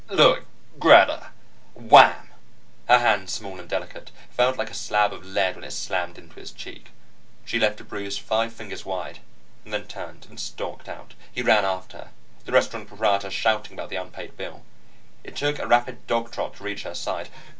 [0.09, 0.45] "Look,
[0.79, 1.27] Greta"
[1.91, 2.29] Wham!
[2.87, 6.39] Her hand, small and delicate, felt like a slab of lead when it slammed into
[6.39, 6.87] his cheek.
[7.45, 9.19] She left a bruise five fingers wide,
[9.63, 11.13] and then turned and stalked out.
[11.31, 12.09] He ran after her,
[12.45, 14.63] the restaurant proprietor shouting about the unpaid bill.
[15.23, 17.29] It took a rapid dog trot to reach her side.